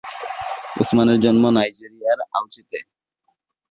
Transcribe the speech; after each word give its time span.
উসমানের 0.81 1.17
জন্ম 1.19 1.43
নাইজেরিয়ার 1.49 2.19
আউচিতে। 2.37 2.79